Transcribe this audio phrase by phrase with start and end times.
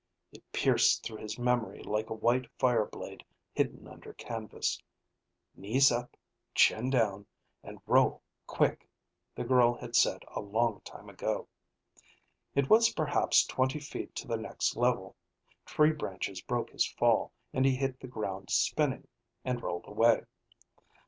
[0.31, 4.81] (It pierced through his memory like a white fire blade hidden under canvas:"...
[5.55, 6.17] knees up,
[6.55, 7.27] chin down,
[7.61, 8.89] and roll quick,"
[9.35, 11.47] the girl had said a long time ago.)
[12.55, 15.15] It was perhaps twenty feet to the next level.
[15.67, 19.07] Tree branches broke his fall and he hit the ground spinning,
[19.45, 20.23] and rolled away.